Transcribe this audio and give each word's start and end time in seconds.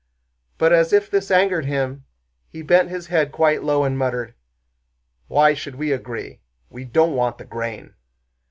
But 0.57 0.73
as 0.73 0.93
if 0.93 1.11
this 1.11 1.29
angered 1.29 1.65
him, 1.65 2.05
he 2.47 2.63
bent 2.63 2.89
his 2.89 3.05
head 3.05 3.31
quite 3.31 3.61
low 3.61 3.83
and 3.83 3.95
muttered: 3.95 4.33
"Why 5.27 5.53
should 5.53 5.75
we 5.75 5.91
agree? 5.91 6.39
We 6.71 6.85
don't 6.85 7.13
want 7.13 7.37
the 7.37 7.45
grain." 7.45 7.93